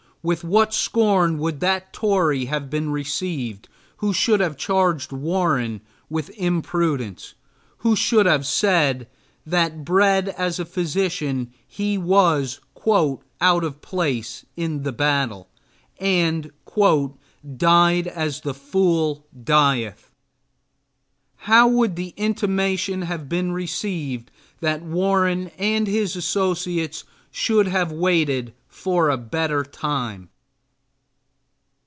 With 0.23 0.43
what 0.43 0.71
scorn 0.71 1.39
would 1.39 1.61
that 1.61 1.93
Tory 1.93 2.45
have 2.45 2.69
been 2.69 2.91
received 2.91 3.67
who 3.97 4.13
should 4.13 4.39
have 4.39 4.55
charged 4.55 5.11
Warren 5.11 5.81
with 6.11 6.29
imprudence, 6.37 7.33
who 7.79 7.95
should 7.95 8.27
have 8.27 8.45
said 8.45 9.07
that, 9.47 9.83
bred 9.83 10.29
as 10.29 10.59
a 10.59 10.65
physician, 10.65 11.51
he 11.67 11.97
was 11.97 12.59
"out 12.87 13.63
of 13.63 13.81
place" 13.81 14.45
in 14.55 14.83
the 14.83 14.91
battle, 14.91 15.49
and 15.99 16.51
"died 17.57 18.05
as 18.05 18.41
the 18.41 18.53
fool 18.53 19.25
dieth!" 19.43 20.11
How 21.49 21.67
would 21.67 21.95
the 21.95 22.13
intimation 22.15 23.01
have 23.01 23.27
been 23.27 23.53
received 23.53 24.29
that 24.59 24.83
Warren 24.83 25.47
and 25.57 25.87
his 25.87 26.15
associates 26.15 27.05
should 27.31 27.65
have 27.67 27.91
waited 27.91 28.53
a 28.83 29.15
better 29.15 29.63
time? 29.63 30.27